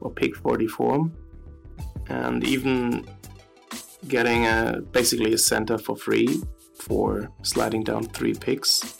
or 0.00 0.10
pick 0.12 0.36
44, 0.36 1.10
and 2.08 2.44
even 2.44 3.04
getting 4.06 4.46
a 4.46 4.80
basically 4.92 5.32
a 5.32 5.38
center 5.38 5.76
for 5.76 5.96
free 5.96 6.40
for 6.76 7.28
sliding 7.42 7.82
down 7.82 8.04
three 8.04 8.34
picks. 8.34 8.97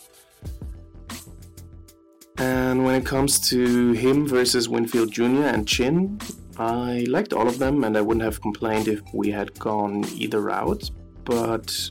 And 2.38 2.85
when 2.85 2.95
it 2.95 3.04
comes 3.04 3.40
to 3.50 3.92
him 3.92 4.26
versus 4.26 4.68
Winfield 4.68 5.11
Jr. 5.11 5.45
and 5.45 5.66
Chinn, 5.66 6.21
I 6.57 7.04
liked 7.09 7.33
all 7.33 7.49
of 7.49 7.59
them, 7.59 7.83
and 7.85 7.97
I 7.97 8.00
wouldn't 8.00 8.25
have 8.25 8.40
complained 8.40 8.87
if 8.87 9.02
we 9.12 9.30
had 9.30 9.59
gone 9.59 10.04
either 10.14 10.40
route. 10.40 10.90
But 11.25 11.90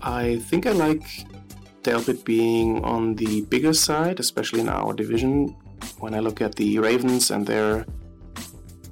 I 0.00 0.38
think 0.38 0.66
I 0.66 0.72
like 0.72 1.02
Delpit 1.82 2.24
being 2.24 2.84
on 2.84 3.14
the 3.14 3.42
bigger 3.42 3.72
side, 3.72 4.18
especially 4.18 4.60
in 4.60 4.68
our 4.68 4.92
division. 4.92 5.56
When 5.98 6.14
I 6.14 6.20
look 6.20 6.40
at 6.40 6.56
the 6.56 6.78
Ravens 6.78 7.30
and 7.30 7.46
they're 7.46 7.86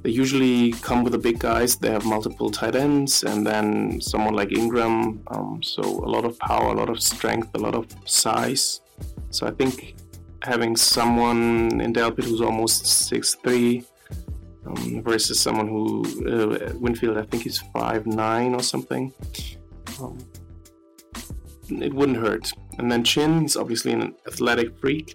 they 0.03 0.11
usually 0.11 0.73
come 0.81 1.05
with 1.05 1.13
the 1.13 1.19
big 1.19 1.39
guys. 1.39 1.77
They 1.77 1.91
have 1.91 2.07
multiple 2.07 2.51
tight 2.51 2.75
ends, 2.75 3.23
and 3.23 3.47
then 3.47 4.01
someone 4.01 4.35
like 4.35 4.51
Ingram. 4.51 5.23
Um, 5.27 5.63
so 5.63 5.83
a 5.83 6.09
lot 6.09 6.25
of 6.25 6.39
power, 6.39 6.73
a 6.73 6.75
lot 6.75 6.89
of 6.89 7.03
strength, 7.03 7.51
a 7.55 7.59
lot 7.59 7.75
of 7.75 7.87
size. 8.07 8.81
So 9.29 9.47
I 9.47 9.51
think 9.51 9.97
having 10.43 10.77
someone 10.77 11.81
in 11.81 11.93
Delpit 11.93 12.25
who's 12.25 12.41
almost 12.41 12.87
six 12.87 13.35
three 13.35 13.85
um, 14.67 15.03
versus 15.03 15.41
someone 15.41 15.69
who 15.69 16.05
uh, 16.27 16.73
Winfield, 16.75 17.19
I 17.19 17.23
think 17.23 17.45
he's 17.45 17.59
five 17.73 18.07
nine 18.07 18.55
or 18.55 18.63
something. 18.63 19.13
Um, 20.01 20.19
it 21.69 21.93
wouldn't 21.95 22.19
hurt. 22.19 22.53
And 22.79 22.91
then 22.91 23.05
Chinn, 23.05 23.43
he's 23.43 23.57
obviously 23.57 23.93
an 23.93 24.15
athletic 24.27 24.79
freak, 24.79 25.15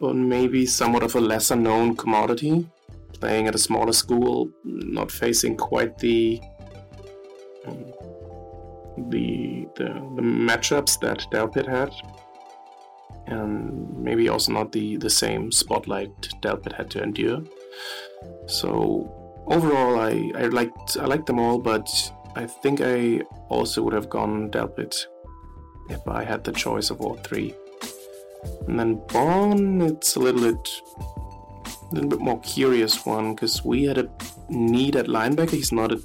but 0.00 0.14
maybe 0.14 0.66
somewhat 0.66 1.02
of 1.02 1.14
a 1.14 1.20
lesser 1.20 1.56
known 1.56 1.96
commodity, 1.96 2.68
playing 3.14 3.48
at 3.48 3.54
a 3.54 3.58
smaller 3.58 3.92
school, 3.92 4.50
not 4.64 5.10
facing 5.10 5.56
quite 5.56 5.98
the 5.98 6.40
um, 7.66 7.84
the, 9.10 9.66
the 9.76 9.88
the 10.16 10.22
matchups 10.22 11.00
that 11.00 11.24
Delpit 11.32 11.68
had, 11.68 11.92
and 13.28 13.96
maybe 13.98 14.28
also 14.28 14.52
not 14.52 14.72
the 14.72 14.96
the 14.96 15.10
same 15.10 15.52
spotlight 15.52 16.12
Delpit 16.42 16.72
had 16.72 16.90
to 16.90 17.02
endure. 17.02 17.42
So 18.46 19.10
overall, 19.46 20.00
I 20.00 20.32
I 20.34 20.46
liked 20.46 20.96
I 20.96 21.06
liked 21.06 21.26
them 21.26 21.38
all, 21.38 21.58
but 21.58 21.88
I 22.36 22.46
think 22.46 22.80
I 22.80 23.22
also 23.48 23.82
would 23.82 23.94
have 23.94 24.08
gone 24.08 24.50
Delpit 24.50 25.06
if 25.90 26.06
I 26.06 26.24
had 26.24 26.44
the 26.44 26.52
choice 26.52 26.90
of 26.90 27.00
all 27.00 27.16
three. 27.16 27.54
And 28.66 28.78
then 28.78 29.02
Baun, 29.12 29.80
it's 29.82 30.16
a 30.16 30.20
little 30.20 30.40
bit, 30.40 30.68
a 31.90 31.94
little 31.94 32.10
bit 32.10 32.20
more 32.20 32.40
curious 32.40 33.04
one 33.04 33.34
because 33.34 33.64
we 33.64 33.84
had 33.84 33.98
a 33.98 34.08
need 34.48 34.96
at 34.96 35.06
linebacker. 35.06 35.50
He's 35.50 35.72
not 35.72 35.92
a 35.92 36.00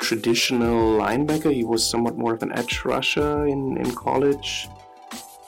traditional 0.00 0.98
linebacker. 0.98 1.52
He 1.52 1.64
was 1.64 1.88
somewhat 1.88 2.18
more 2.18 2.34
of 2.34 2.42
an 2.42 2.52
edge 2.52 2.84
rusher 2.84 3.46
in 3.46 3.76
in 3.78 3.94
college, 3.94 4.68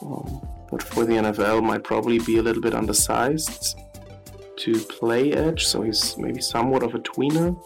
um, 0.03 0.47
but 0.71 0.83
for 0.83 1.05
the 1.05 1.15
NFL, 1.15 1.63
might 1.63 1.85
probably 1.85 2.19
be 2.19 2.39
a 2.39 2.43
little 2.43 2.63
bit 2.63 2.75
undersized 2.75 3.79
to 4.57 4.75
play 4.75 5.33
edge. 5.33 5.67
So 5.67 5.83
he's 5.83 6.17
maybe 6.19 6.41
somewhat 6.41 6.83
of 6.83 6.95
a 6.95 6.99
tweener 6.99 7.57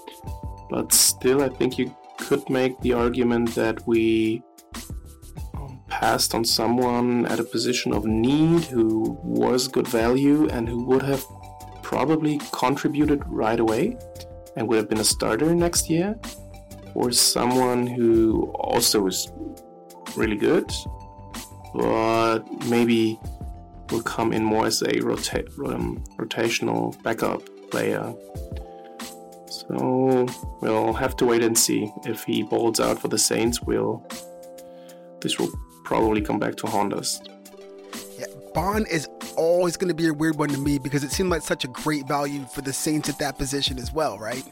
but 0.73 0.91
still, 0.91 1.43
I 1.43 1.51
think 1.51 1.77
you 1.77 1.95
could 2.17 2.49
make 2.49 2.81
the 2.81 2.95
argument 2.95 3.55
that 3.57 3.87
we 3.87 4.43
um, 5.55 5.83
passed 5.87 6.35
on 6.35 6.47
someone 6.47 7.27
at 7.27 7.39
a 7.39 7.45
position 7.45 7.93
of 7.93 8.07
need 8.07 8.65
who 8.65 9.19
was 9.23 9.69
good 9.69 9.87
value 9.87 10.49
and 10.49 10.67
who 10.67 10.83
would 10.87 11.03
have 11.03 11.23
probably 11.83 12.41
contributed 12.53 13.23
right 13.27 13.61
away 13.61 13.99
and 14.57 14.67
would 14.67 14.79
have 14.79 14.89
been 14.89 15.01
a 15.01 15.05
starter 15.05 15.55
next 15.55 15.91
year, 15.91 16.19
or 16.95 17.13
someone 17.13 17.87
who 17.87 18.51
also 18.55 19.07
is 19.07 19.31
really 20.17 20.37
good, 20.37 20.73
but 21.75 22.41
maybe 22.67 23.19
will 23.91 24.03
come 24.03 24.33
in 24.33 24.45
more 24.45 24.67
as 24.67 24.83
a 24.83 25.01
rota- 25.01 25.47
um, 25.67 26.03
rotational 26.17 27.01
backup 27.03 27.43
player. 27.71 28.15
So 29.49 30.27
we'll 30.61 30.93
have 30.95 31.17
to 31.17 31.27
wait 31.27 31.43
and 31.43 31.57
see 31.57 31.93
if 32.05 32.25
he 32.25 32.43
bolts 32.43 32.81
out 32.81 32.99
for 32.99 33.09
the 33.09 33.19
Saints. 33.19 33.63
Will 33.63 34.05
this 35.21 35.39
will 35.39 35.51
probably 35.85 36.21
come 36.21 36.39
back 36.39 36.57
to 36.57 36.67
haunt 36.67 36.93
us? 36.93 37.21
Yeah, 38.19 38.27
Baun 38.55 38.87
is 38.87 39.09
always 39.37 39.77
going 39.77 39.89
to 39.89 39.95
be 39.95 40.09
a 40.09 40.15
weird 40.15 40.37
one 40.37 40.49
to 40.51 40.59
me 40.59 40.79
because 40.79 41.05
it 41.05 41.13
seemed 41.13 41.31
like 41.31 41.43
such 41.43 41.65
a 41.65 41.69
great 41.69 42.07
value 42.09 42.45
for 42.47 42.61
the 42.61 42.73
Saints 42.73 43.09
at 43.09 43.19
that 43.19 43.39
position 43.39 43.79
as 43.79 43.93
well, 43.93 44.19
right? 44.19 44.45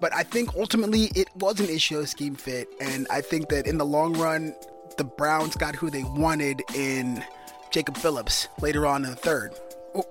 But 0.00 0.14
I 0.14 0.22
think 0.22 0.54
ultimately 0.56 1.10
it 1.14 1.28
was 1.36 1.60
an 1.60 1.68
issue 1.68 1.98
of 1.98 2.08
scheme 2.08 2.34
fit, 2.34 2.68
and 2.80 3.06
I 3.10 3.20
think 3.20 3.48
that 3.50 3.66
in 3.66 3.78
the 3.78 3.86
long 3.86 4.14
run, 4.14 4.54
the 4.96 5.04
Browns 5.04 5.56
got 5.56 5.74
who 5.74 5.90
they 5.90 6.04
wanted 6.04 6.62
in 6.74 7.24
Jacob 7.70 7.96
Phillips 7.96 8.48
later 8.60 8.86
on 8.86 9.04
in 9.04 9.10
the 9.10 9.16
third. 9.16 9.52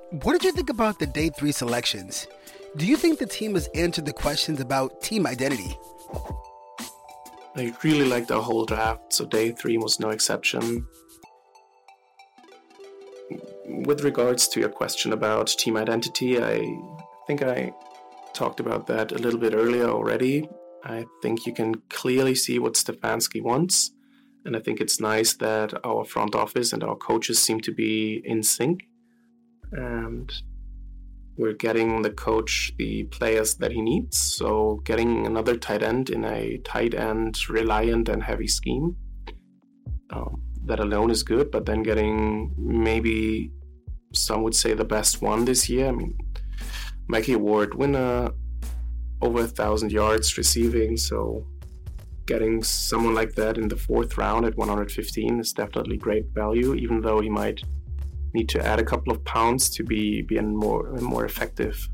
What 0.10 0.34
did 0.34 0.44
you 0.44 0.52
think 0.52 0.70
about 0.70 1.00
the 1.00 1.08
day 1.08 1.30
three 1.30 1.52
selections? 1.52 2.28
Do 2.76 2.86
you 2.86 2.98
think 2.98 3.20
the 3.20 3.26
team 3.26 3.54
has 3.54 3.68
answered 3.76 4.06
the 4.06 4.14
questions 4.14 4.60
about 4.60 5.02
team 5.02 5.28
identity? 5.28 5.78
I 7.56 7.74
really 7.84 8.06
liked 8.06 8.32
our 8.32 8.42
whole 8.42 8.66
draft, 8.66 9.14
so 9.14 9.26
day 9.26 9.52
three 9.52 9.78
was 9.78 10.00
no 10.00 10.10
exception. 10.10 10.88
With 13.66 14.04
regards 14.04 14.48
to 14.50 14.60
your 14.60 14.70
question 14.70 15.14
about 15.14 15.48
team 15.48 15.78
identity, 15.78 16.42
I 16.42 16.66
think 17.28 17.44
I 17.44 17.72
talked 18.34 18.60
about 18.60 18.88
that 18.88 19.12
a 19.12 19.18
little 19.18 19.40
bit 19.40 19.54
earlier 19.54 19.88
already. 19.88 20.50
I 20.84 21.06
think 21.22 21.46
you 21.46 21.54
can 21.54 21.76
clearly 21.90 22.36
see 22.36 22.60
what 22.60 22.74
Stefanski 22.74 23.42
wants, 23.42 23.93
and 24.46 24.56
I 24.56 24.60
think 24.60 24.82
it's 24.82 25.00
nice 25.00 25.34
that 25.36 25.74
our 25.86 26.04
front 26.04 26.36
office 26.36 26.74
and 26.74 26.84
our 26.84 26.96
coaches 26.96 27.40
seem 27.40 27.62
to 27.62 27.72
be 27.72 28.22
in 28.26 28.44
sync. 28.44 28.88
And 29.72 30.32
we're 31.38 31.54
getting 31.54 32.02
the 32.02 32.12
coach 32.12 32.74
the 32.78 33.04
players 33.06 33.56
that 33.56 33.72
he 33.72 33.82
needs. 33.82 34.18
So 34.18 34.82
getting 34.84 35.26
another 35.26 35.56
tight 35.56 35.82
end 35.82 36.10
in 36.10 36.26
a 36.26 36.58
tight 36.60 36.94
end 36.94 37.50
reliant 37.50 38.10
and 38.10 38.22
heavy 38.22 38.48
scheme, 38.48 38.96
um, 40.12 40.44
that 40.66 40.80
alone 40.80 41.10
is 41.10 41.24
good. 41.24 41.50
But 41.50 41.66
then 41.66 41.82
getting 41.82 42.54
maybe 42.58 43.52
some 44.14 44.44
would 44.44 44.56
say 44.56 44.74
the 44.74 44.86
best 44.86 45.22
one 45.22 45.46
this 45.46 45.70
year. 45.70 45.88
I 45.88 45.92
mean, 45.92 46.18
Mackey 47.08 47.34
Award 47.34 47.76
winner, 47.76 48.30
over 49.22 49.42
a 49.42 49.48
thousand 49.48 49.92
yards 49.92 50.38
receiving. 50.38 50.98
So 50.98 51.48
getting 52.26 52.64
someone 52.64 53.14
like 53.14 53.34
that 53.36 53.58
in 53.58 53.68
the 53.68 53.76
fourth 53.76 54.18
round 54.18 54.46
at 54.46 54.56
115 54.58 55.40
is 55.40 55.54
definitely 55.54 55.98
great 55.98 56.26
value, 56.34 56.74
even 56.74 57.02
though 57.02 57.20
he 57.20 57.30
might 57.30 57.62
need 58.34 58.50
to 58.50 58.66
add 58.66 58.80
a 58.80 58.84
couple 58.84 59.12
of 59.12 59.24
pounds 59.26 59.70
to 59.70 59.84
be 59.84 60.22
be 60.22 60.38
a 60.38 60.42
more 60.42 60.88
a 60.96 61.02
more 61.02 61.26
effective 61.26 61.88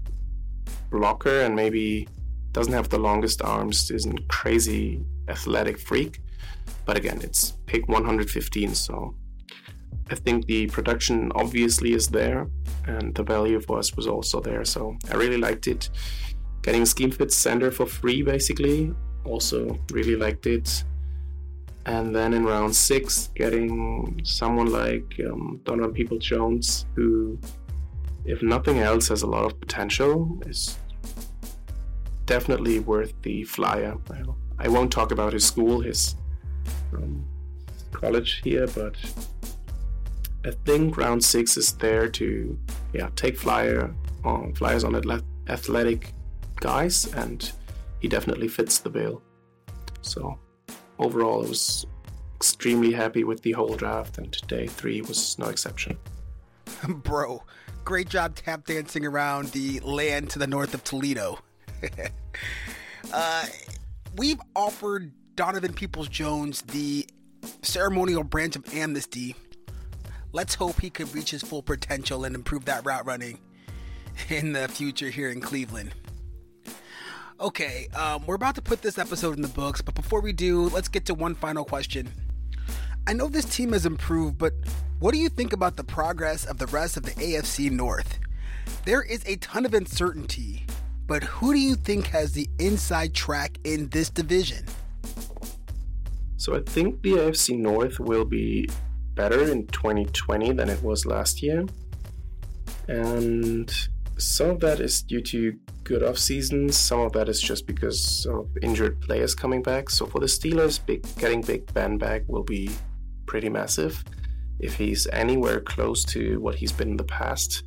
blocker 0.90 1.42
and 1.42 1.56
maybe 1.56 2.08
doesn't 2.52 2.74
have 2.74 2.90
the 2.90 2.98
longest 2.98 3.42
arms 3.42 3.92
isn't 3.92 4.28
crazy 4.30 5.04
athletic 5.28 5.78
freak. 5.78 6.22
But 6.86 6.98
again 6.98 7.20
it's 7.22 7.58
pick 7.66 7.88
115 7.88 8.74
so 8.74 9.16
i 10.10 10.16
think 10.16 10.46
the 10.48 10.66
production 10.68 11.32
obviously 11.36 11.94
is 11.94 12.08
there 12.08 12.48
and 12.88 13.14
the 13.14 13.22
value 13.24 13.60
for 13.60 13.78
us 13.78 13.96
was 13.96 14.08
also 14.08 14.40
there. 14.40 14.64
So 14.66 14.96
i 15.12 15.16
really 15.16 15.38
liked 15.38 15.68
it. 15.68 15.90
Getting 16.62 16.86
scheme 16.86 17.12
fit 17.12 17.32
center 17.32 17.72
for 17.72 17.86
free 17.86 18.22
basically 18.22 18.94
also 19.26 19.78
really 19.92 20.16
liked 20.16 20.46
it 20.48 20.84
and 21.90 22.16
then 22.16 22.34
in 22.34 22.46
round 22.46 22.76
six, 22.76 23.32
getting 23.34 24.22
someone 24.24 24.72
like 24.72 25.20
um, 25.26 25.60
Donovan 25.64 25.92
People 25.92 26.20
Jones, 26.20 26.86
who, 26.96 27.40
if 28.26 28.44
nothing 28.44 28.78
else, 28.78 29.08
has 29.08 29.24
a 29.24 29.28
lot 29.28 29.46
of 29.46 29.60
potential, 29.60 30.40
is 30.46 30.78
definitely 32.28 32.80
worth 32.80 33.14
the 33.24 33.44
flyer. 33.44 33.98
I 34.60 34.68
won't 34.68 34.92
talk 34.92 35.12
about 35.12 35.34
his 35.34 35.46
school, 35.46 35.82
his 35.82 36.16
um, 36.94 37.26
college 37.92 38.42
here, 38.44 38.68
but 38.68 38.96
I 40.46 40.52
think 40.66 40.96
round 40.96 41.24
six 41.24 41.58
is 41.58 41.74
there 41.74 42.08
to 42.08 42.58
yeah 42.94 43.10
take 43.16 43.36
flyer 43.36 43.94
on 44.24 44.54
flyers 44.54 44.84
on 44.84 45.24
athletic 45.48 46.14
guys, 46.58 47.12
and 47.16 47.52
he 48.00 48.08
definitely 48.08 48.48
fits 48.48 48.80
the 48.80 48.90
bill. 48.90 49.22
So 50.02 50.38
overall, 50.98 51.46
I 51.46 51.50
was 51.50 51.86
extremely 52.36 52.94
happy 52.94 53.24
with 53.24 53.42
the 53.42 53.52
whole 53.52 53.76
draft, 53.76 54.18
and 54.18 54.32
day 54.48 54.68
three 54.68 55.02
was 55.02 55.38
no 55.38 55.48
exception. 55.48 55.98
Bro, 56.88 57.44
great 57.84 58.10
job 58.10 58.36
tap 58.36 58.66
dancing 58.66 59.06
around 59.06 59.50
the 59.50 59.80
land 59.82 60.30
to 60.32 60.40
the 60.40 60.48
north 60.48 60.74
of 60.74 60.84
Toledo. 60.84 61.40
uh, 63.14 63.46
we've 64.16 64.40
offered 64.56 65.12
Donovan 65.36 65.74
Peoples 65.74 66.08
Jones 66.08 66.62
the 66.62 67.08
ceremonial 67.62 68.24
branch 68.24 68.56
of 68.56 68.74
amnesty. 68.74 69.36
Let's 70.32 70.56
hope 70.56 70.80
he 70.80 70.90
could 70.90 71.14
reach 71.14 71.32
his 71.32 71.42
full 71.42 71.64
potential 71.64 72.24
and 72.24 72.36
improve 72.36 72.66
that 72.66 72.86
route 72.86 73.06
running 73.06 73.40
in 74.30 74.54
the 74.54 74.68
future 74.68 75.10
here 75.10 75.30
in 75.30 75.42
Cleveland. 75.42 75.94
Okay, 77.42 77.88
um, 77.96 78.26
we're 78.26 78.36
about 78.36 78.56
to 78.56 78.62
put 78.62 78.82
this 78.82 78.98
episode 78.98 79.38
in 79.38 79.42
the 79.42 79.48
books, 79.48 79.82
but 79.82 79.96
before 79.96 80.20
we 80.20 80.34
do, 80.34 80.64
let's 80.70 80.90
get 80.90 81.06
to 81.06 81.14
one 81.14 81.36
final 81.36 81.64
question. 81.64 82.12
I 83.08 83.14
know 83.14 83.30
this 83.30 83.46
team 83.46 83.72
has 83.72 83.86
improved, 83.86 84.38
but 84.38 84.52
what 85.00 85.14
do 85.14 85.20
you 85.20 85.30
think 85.30 85.54
about 85.54 85.78
the 85.78 85.84
progress 85.86 86.44
of 86.44 86.58
the 86.58 86.68
rest 86.68 86.98
of 86.98 87.04
the 87.04 87.12
AFC 87.12 87.72
North? 87.72 88.20
There 88.84 89.02
is 89.02 89.24
a 89.26 89.38
ton 89.38 89.66
of 89.66 89.74
uncertainty, 89.74 90.66
but 91.08 91.24
who 91.24 91.54
do 91.54 91.60
you 91.60 91.76
think 91.76 92.08
has 92.08 92.34
the 92.34 92.50
inside 92.60 93.14
track 93.14 93.58
in 93.64 93.88
this 93.88 94.10
division? 94.10 94.66
So 96.36 96.58
I 96.58 96.60
think 96.66 97.02
the 97.04 97.14
AFC 97.14 97.58
North 97.58 98.02
will 98.02 98.26
be 98.26 98.68
better 99.16 99.50
in 99.50 99.66
2020 99.68 100.52
than 100.52 100.68
it 100.68 100.84
was 100.84 101.06
last 101.06 101.42
year. 101.42 101.66
And 102.90 103.72
some 104.20 104.50
of 104.52 104.60
that 104.60 104.80
is 104.80 105.02
due 105.02 105.22
to 105.22 105.58
good 105.84 106.04
off 106.04 106.18
seasons. 106.18 106.78
Some 106.78 107.00
of 107.00 107.14
that 107.14 107.30
is 107.30 107.42
just 107.42 107.66
because 107.66 108.26
of 108.30 108.48
injured 108.62 109.02
players 109.02 109.34
coming 109.34 109.64
back. 109.64 109.90
So 109.90 110.06
for 110.06 110.20
the 110.20 110.28
Steelers, 110.28 110.84
big, 110.86 111.04
getting 111.18 111.42
Big 111.42 111.74
Ben 111.74 111.98
back 111.98 112.24
will 112.28 112.44
be 112.44 112.70
pretty 113.26 113.50
massive. 113.50 114.04
If 114.60 114.76
he's 114.76 115.08
anywhere 115.08 115.62
close 115.62 116.04
to 116.06 116.40
what 116.42 116.56
he's 116.56 116.72
been 116.72 116.90
in 116.90 116.98
the 116.98 117.04
past, 117.06 117.64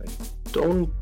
I 0.00 0.10
don't 0.50 0.92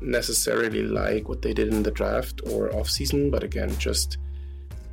necessarily 0.00 0.82
like 0.82 1.28
what 1.28 1.42
they 1.42 1.54
did 1.54 1.68
in 1.68 1.82
the 1.82 1.90
draft 1.90 2.40
or 2.50 2.74
off 2.74 2.90
season. 2.90 3.30
But 3.30 3.44
again, 3.44 3.76
just 3.78 4.18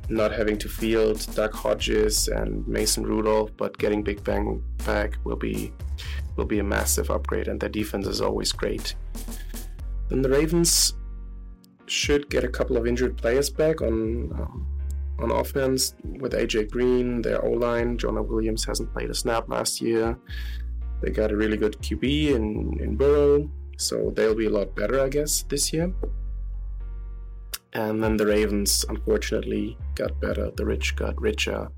not 0.08 0.32
having 0.32 0.58
to 0.58 0.68
field 0.68 1.26
Duck 1.34 1.52
Hodges 1.52 2.28
and 2.28 2.66
Mason 2.66 3.04
Rudolph, 3.04 3.50
but 3.56 3.76
getting 3.78 4.02
Big 4.02 4.22
Ben 4.24 4.62
back 4.84 5.16
will 5.24 5.36
be 5.36 5.72
will 6.40 6.46
be 6.46 6.58
a 6.58 6.64
massive 6.64 7.10
upgrade, 7.10 7.48
and 7.48 7.60
their 7.60 7.68
defense 7.68 8.06
is 8.06 8.20
always 8.20 8.50
great. 8.50 8.94
Then 10.08 10.22
the 10.22 10.30
Ravens 10.30 10.94
should 11.86 12.30
get 12.30 12.44
a 12.44 12.48
couple 12.48 12.76
of 12.76 12.86
injured 12.86 13.16
players 13.16 13.50
back 13.50 13.82
on 13.82 14.32
um, 14.40 14.66
on 15.20 15.30
offense 15.30 15.94
with 16.02 16.32
AJ 16.32 16.70
Green, 16.70 17.20
their 17.20 17.44
O 17.44 17.50
line. 17.50 17.98
Jonah 17.98 18.22
Williams 18.22 18.64
hasn't 18.64 18.92
played 18.94 19.10
a 19.10 19.14
snap 19.14 19.48
last 19.48 19.82
year. 19.82 20.18
They 21.02 21.10
got 21.10 21.30
a 21.30 21.36
really 21.36 21.58
good 21.58 21.76
QB 21.78 22.04
in 22.36 22.80
in 22.80 22.96
Burrow, 22.96 23.50
so 23.76 24.10
they'll 24.16 24.34
be 24.34 24.46
a 24.46 24.56
lot 24.58 24.74
better, 24.74 24.98
I 25.00 25.10
guess, 25.10 25.42
this 25.42 25.72
year. 25.74 25.92
And 27.72 28.02
then 28.02 28.16
the 28.16 28.26
Ravens, 28.26 28.84
unfortunately, 28.88 29.76
got 29.94 30.18
better. 30.20 30.50
The 30.56 30.66
rich 30.66 30.96
got 30.96 31.20
richer. 31.20 31.68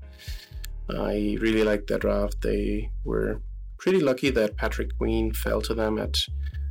I 0.89 1.37
really 1.39 1.63
liked 1.63 1.87
their 1.87 1.99
draft. 1.99 2.41
They 2.41 2.89
were 3.03 3.41
pretty 3.83 3.99
lucky 3.99 4.29
that 4.29 4.55
Patrick 4.55 4.97
Queen 4.97 5.33
fell 5.33 5.61
to 5.61 5.73
them 5.73 5.99
at, 5.99 6.17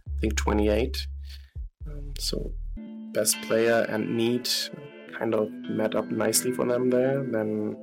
I 0.08 0.20
think, 0.22 0.34
28. 0.34 1.06
Um, 1.86 2.14
so, 2.18 2.52
best 3.12 3.36
player 3.42 3.84
and 3.90 4.16
need 4.16 4.48
kind 5.18 5.34
of 5.34 5.52
met 5.52 5.94
up 5.94 6.10
nicely 6.10 6.52
for 6.52 6.64
them 6.64 6.88
there. 6.88 7.22
Then 7.22 7.76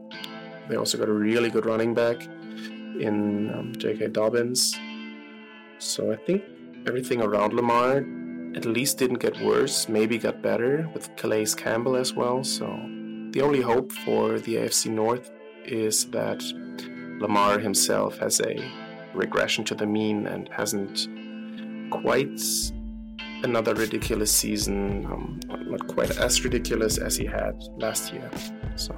they 0.67 0.77
also 0.77 0.97
got 0.97 1.09
a 1.09 1.13
really 1.13 1.51
good 1.51 1.67
running 1.67 1.93
back 1.93 2.23
in 2.25 3.53
um, 3.53 3.73
J.K. 3.77 4.07
Dobbins. 4.07 4.75
So, 5.77 6.11
I 6.11 6.15
think 6.15 6.41
everything 6.87 7.21
around 7.21 7.53
Lamar 7.53 8.03
at 8.55 8.65
least 8.65 8.97
didn't 8.97 9.19
get 9.19 9.39
worse, 9.41 9.87
maybe 9.87 10.17
got 10.17 10.41
better 10.41 10.89
with 10.95 11.15
Calais 11.17 11.53
Campbell 11.55 11.95
as 11.95 12.15
well. 12.15 12.43
So, 12.43 12.65
the 13.29 13.41
only 13.41 13.61
hope 13.61 13.91
for 13.91 14.39
the 14.39 14.55
AFC 14.55 14.89
North 14.89 15.29
is 15.65 16.05
that 16.05 16.41
Lamar 17.21 17.59
himself 17.59 18.17
has 18.17 18.41
a 18.41 18.88
regression 19.13 19.63
to 19.65 19.75
the 19.75 19.85
mean 19.85 20.27
and 20.27 20.49
hasn't 20.49 21.07
quite 21.91 22.39
another 23.43 23.73
ridiculous 23.73 24.31
season, 24.31 25.05
um, 25.05 25.39
not 25.47 25.87
quite 25.87 26.17
as 26.17 26.43
ridiculous 26.43 26.97
as 26.97 27.15
he 27.15 27.25
had 27.25 27.55
last 27.77 28.13
year. 28.13 28.29
So 28.75 28.95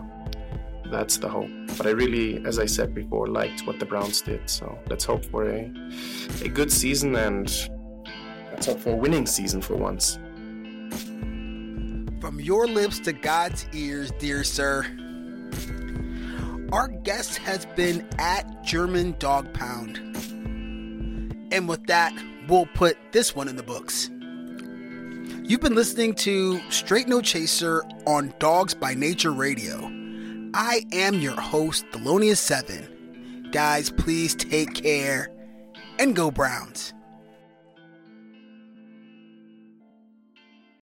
that's 0.92 1.18
the 1.18 1.30
hope. 1.30 1.50
But 1.78 1.88
I 1.88 1.92
really, 1.92 2.44
as 2.46 2.60
I 2.60 2.66
said 2.66 2.94
before, 2.94 3.28
liked 3.28 3.66
what 3.66 3.80
the 3.80 3.86
Browns 3.86 4.22
did. 4.22 4.50
So 4.50 4.78
let's 4.90 5.06
hope 5.06 5.26
for 5.26 5.50
a, 5.50 5.72
a 6.44 6.50
good 6.50 6.72
season 6.72 7.16
and 7.16 7.48
let's 8.52 8.66
hope 8.66 8.80
for 8.80 8.92
a 8.92 8.96
winning 8.96 9.26
season 9.26 9.62
for 9.62 9.76
once. 9.76 10.20
From 12.20 12.40
your 12.40 12.68
lips 12.68 13.00
to 13.00 13.14
God's 13.14 13.66
ears, 13.74 14.12
dear 14.20 14.44
sir. 14.44 14.86
Our 16.72 16.88
guest 16.88 17.38
has 17.40 17.66
been 17.76 18.08
at 18.18 18.64
German 18.64 19.16
Dawg 19.20 19.54
Pound. 19.54 19.98
And 21.52 21.68
with 21.68 21.86
that, 21.88 22.14
we'll 22.48 22.68
put 22.68 22.98
this 23.12 23.36
one 23.36 23.50
in 23.50 23.58
the 23.58 23.64
books. 23.64 24.10
You've 25.44 25.60
been 25.60 25.76
listening 25.76 26.16
to 26.16 26.62
Straight 26.70 27.10
No 27.10 27.20
Chaser 27.20 27.84
on 28.08 28.34
Dawgs 28.40 28.74
by 28.74 28.94
Nature 28.94 29.34
Radio. 29.34 29.92
I 30.54 30.86
am 30.94 31.16
your 31.20 31.40
host, 31.40 31.86
Thelonious7. 31.92 33.52
Guys, 33.52 33.90
please 33.90 34.34
take 34.34 34.74
care 34.74 35.30
and 36.00 36.16
go 36.16 36.32
Browns. 36.32 36.94